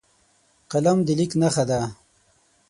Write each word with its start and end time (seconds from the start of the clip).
قلم 0.71 0.97
د 1.05 1.07
لیک 1.19 1.31
نښه 1.41 1.63
ده 1.69 1.79